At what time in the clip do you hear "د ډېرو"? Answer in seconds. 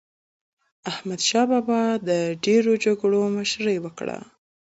2.09-2.71